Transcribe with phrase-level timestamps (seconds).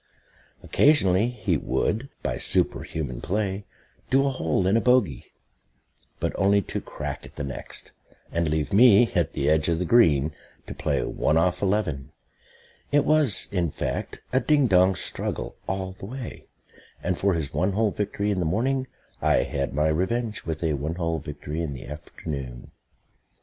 [0.63, 3.65] Occasionally he would, by superhuman play,
[4.09, 5.31] do a hole in bogey;
[6.19, 7.91] but only to crack at the next,
[8.31, 10.33] and leave me, at the edge of the green,
[10.65, 12.11] to play "one off eleven."
[12.91, 16.47] It was, in fact, a ding dong struggle all the way;
[17.03, 18.87] and for his one hole victory in the morning
[19.21, 22.71] I had my revenge with a one hole victory in the afternoon.